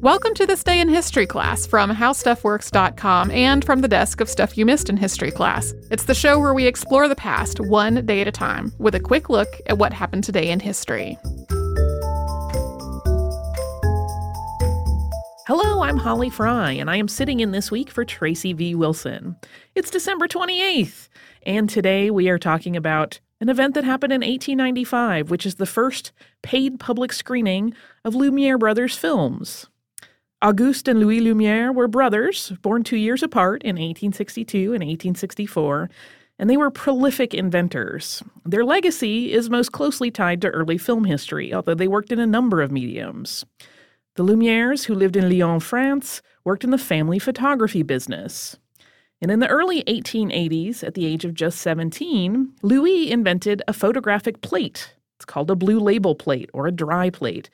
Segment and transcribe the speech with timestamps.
[0.00, 4.58] Welcome to this day in history class from howstuffworks.com and from the desk of Stuff
[4.58, 5.72] You Missed in History class.
[5.90, 9.00] It's the show where we explore the past one day at a time with a
[9.00, 11.16] quick look at what happened today in history.
[15.46, 18.74] Hello, I'm Holly Fry, and I am sitting in this week for Tracy V.
[18.74, 19.34] Wilson.
[19.74, 21.08] It's December 28th,
[21.44, 25.64] and today we are talking about an event that happened in 1895, which is the
[25.64, 27.72] first paid public screening
[28.04, 29.66] of Lumiere Brothers films.
[30.42, 35.88] Auguste and Louis Lumiere were brothers, born two years apart in 1862 and 1864,
[36.38, 38.22] and they were prolific inventors.
[38.44, 42.26] Their legacy is most closely tied to early film history, although they worked in a
[42.26, 43.46] number of mediums.
[44.16, 48.58] The Lumieres, who lived in Lyon, France, worked in the family photography business.
[49.22, 54.42] And in the early 1880s, at the age of just 17, Louis invented a photographic
[54.42, 54.94] plate.
[55.16, 57.48] It's called a blue label plate or a dry plate.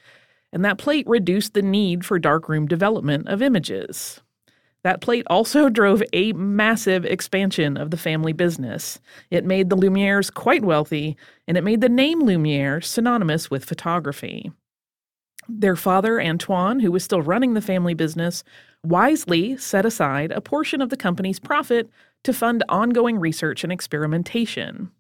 [0.53, 4.21] And that plate reduced the need for darkroom development of images.
[4.85, 9.01] That plate also drove a massive expansion of the family business.
[9.31, 11.17] It made the Lumieres quite wealthy,
[11.49, 14.53] and it made the name Lumiere synonymous with photography.
[15.49, 18.45] Their father, Antoine, who was still running the family business,
[18.85, 21.91] wisely set aside a portion of the company's profit
[22.25, 24.91] to fund ongoing research and experimentation.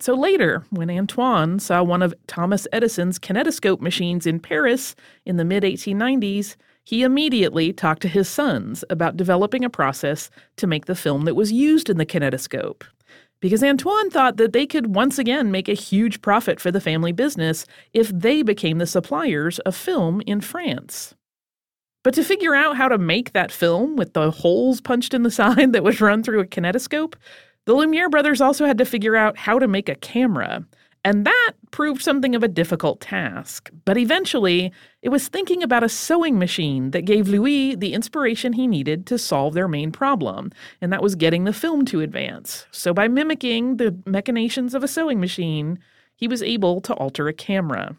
[0.00, 5.44] So later, when Antoine saw one of Thomas Edison's kinetoscope machines in Paris in the
[5.44, 10.94] mid 1890s, he immediately talked to his sons about developing a process to make the
[10.94, 12.82] film that was used in the kinetoscope
[13.40, 17.12] because Antoine thought that they could once again make a huge profit for the family
[17.12, 21.14] business if they became the suppliers of film in France.
[22.04, 25.30] But to figure out how to make that film with the holes punched in the
[25.42, 27.14] side that was run through a kinetoscope,
[27.68, 30.64] the Lumiere brothers also had to figure out how to make a camera.
[31.04, 33.68] And that proved something of a difficult task.
[33.84, 38.66] But eventually, it was thinking about a sewing machine that gave Louis the inspiration he
[38.66, 42.64] needed to solve their main problem, and that was getting the film to advance.
[42.70, 45.78] So, by mimicking the machinations of a sewing machine,
[46.16, 47.98] he was able to alter a camera.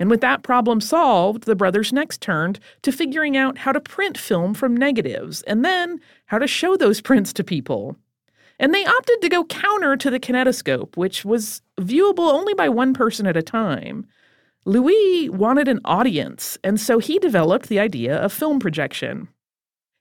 [0.00, 4.18] And with that problem solved, the brothers next turned to figuring out how to print
[4.18, 7.96] film from negatives and then how to show those prints to people.
[8.58, 12.94] And they opted to go counter to the kinetoscope, which was viewable only by one
[12.94, 14.06] person at a time.
[14.64, 19.28] Louis wanted an audience, and so he developed the idea of film projection.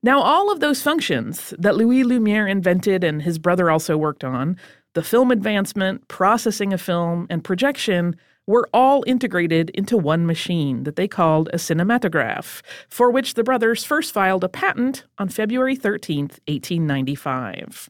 [0.01, 4.57] Now, all of those functions that Louis Lumiere invented and his brother also worked on
[4.93, 8.15] the film advancement, processing of film, and projection
[8.47, 13.83] were all integrated into one machine that they called a cinematograph, for which the brothers
[13.83, 17.89] first filed a patent on February 13, 1895.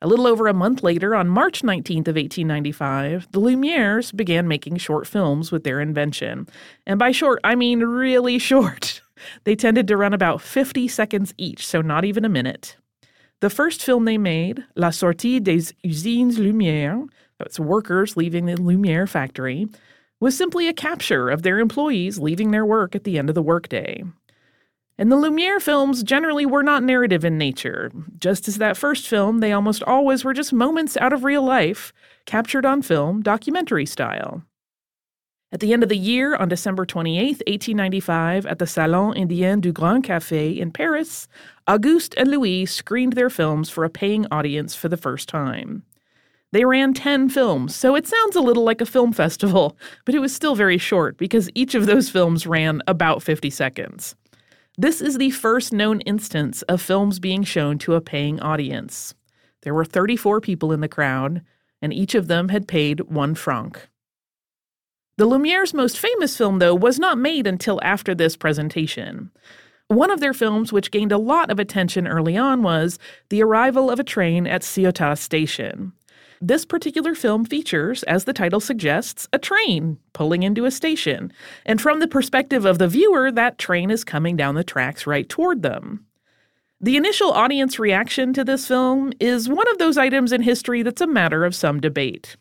[0.00, 4.76] A little over a month later, on March 19th of 1895, the Lumieres began making
[4.76, 6.46] short films with their invention.
[6.86, 9.02] And by short, I mean really short.
[9.42, 12.76] They tended to run about 50 seconds each, so not even a minute.
[13.40, 17.08] The first film they made, La Sortie des Usines Lumière,
[17.38, 19.66] that's workers leaving the Lumiere factory,
[20.20, 23.42] was simply a capture of their employees leaving their work at the end of the
[23.42, 24.04] workday.
[25.00, 27.92] And the Lumiere films generally were not narrative in nature.
[28.18, 31.92] Just as that first film, they almost always were just moments out of real life,
[32.26, 34.42] captured on film, documentary style.
[35.52, 39.72] At the end of the year, on December 28, 1895, at the Salon Indien du
[39.72, 41.28] Grand Café in Paris,
[41.66, 45.84] Auguste and Louis screened their films for a paying audience for the first time.
[46.50, 50.18] They ran 10 films, so it sounds a little like a film festival, but it
[50.18, 54.16] was still very short because each of those films ran about 50 seconds.
[54.80, 59.12] This is the first known instance of films being shown to a paying audience.
[59.62, 61.42] There were 34 people in the crowd,
[61.82, 63.88] and each of them had paid one franc.
[65.16, 69.32] The Lumiere's most famous film, though, was not made until after this presentation.
[69.88, 73.00] One of their films, which gained a lot of attention early on, was
[73.30, 75.92] The Arrival of a Train at Ciotat Station.
[76.40, 81.32] This particular film features, as the title suggests, a train pulling into a station.
[81.66, 85.28] And from the perspective of the viewer, that train is coming down the tracks right
[85.28, 86.04] toward them.
[86.80, 91.00] The initial audience reaction to this film is one of those items in history that's
[91.00, 92.36] a matter of some debate.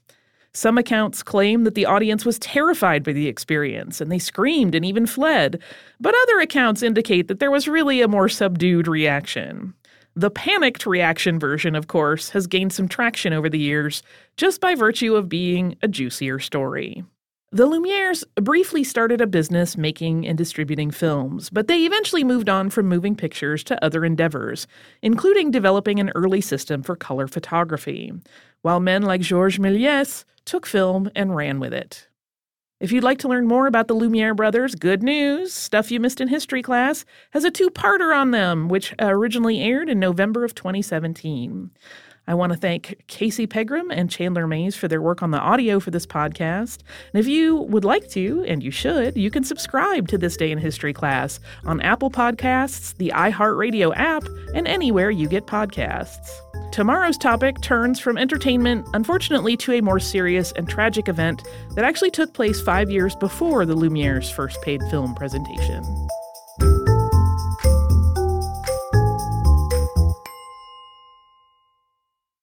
[0.53, 4.85] Some accounts claim that the audience was terrified by the experience and they screamed and
[4.85, 5.59] even fled,
[5.99, 9.73] but other accounts indicate that there was really a more subdued reaction.
[10.17, 14.01] The panicked reaction version, of course, has gained some traction over the years
[14.35, 17.03] just by virtue of being a juicier story.
[17.51, 22.71] The Lumieres briefly started a business making and distributing films, but they eventually moved on
[22.71, 24.65] from moving pictures to other endeavors,
[25.03, 28.11] including developing an early system for color photography,
[28.63, 32.07] while men like Georges Méliès took film and ran with it.
[32.79, 35.51] If you'd like to learn more about the Lumiere brothers, good news!
[35.51, 39.89] Stuff You Missed in History class has a two parter on them, which originally aired
[39.89, 41.71] in November of 2017.
[42.27, 45.79] I want to thank Casey Pegram and Chandler Mayes for their work on the audio
[45.79, 46.81] for this podcast.
[47.13, 50.51] And if you would like to, and you should, you can subscribe to This Day
[50.51, 56.30] in History class on Apple Podcasts, the iHeartRadio app, and anywhere you get podcasts.
[56.77, 61.41] Tomorrow's topic turns from entertainment, unfortunately, to a more serious and tragic event
[61.74, 66.06] that actually took place five years before the Lumiere's first paid film presentation.